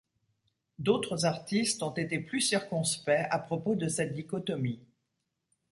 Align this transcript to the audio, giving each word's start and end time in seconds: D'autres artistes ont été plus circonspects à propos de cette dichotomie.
D'autres 0.79 1.25
artistes 1.25 1.83
ont 1.83 1.93
été 1.93 2.17
plus 2.17 2.41
circonspects 2.41 3.27
à 3.29 3.37
propos 3.37 3.75
de 3.75 3.87
cette 3.87 4.13
dichotomie. 4.15 4.79